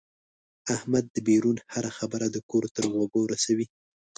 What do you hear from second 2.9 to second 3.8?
غوږه رسوي.